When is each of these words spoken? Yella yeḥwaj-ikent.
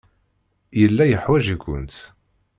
Yella 0.79 1.03
yeḥwaj-ikent. 1.07 1.95